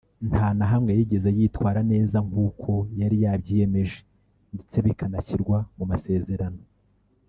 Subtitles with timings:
[0.29, 3.97] nta na hamwe yigeze yitwara neza nk’uko yari yabyiyemeje
[4.55, 6.61] ndetse bikanashyirwa mu masezerano